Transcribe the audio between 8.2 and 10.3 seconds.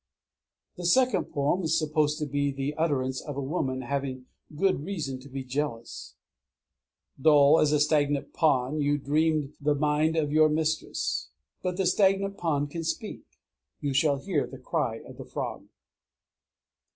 pond you deemed the mind